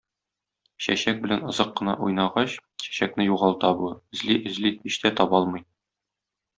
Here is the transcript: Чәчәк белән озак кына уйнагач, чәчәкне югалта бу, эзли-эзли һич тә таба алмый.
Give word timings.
Чәчәк 0.85 1.19
белән 1.25 1.43
озак 1.51 1.75
кына 1.81 1.95
уйнагач, 2.07 2.57
чәчәкне 2.87 3.29
югалта 3.31 3.73
бу, 3.85 3.93
эзли-эзли 4.17 4.77
һич 4.83 5.03
тә 5.07 5.17
таба 5.23 5.43
алмый. 5.43 5.69